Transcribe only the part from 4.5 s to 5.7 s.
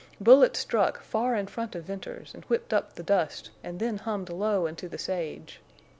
into the sage.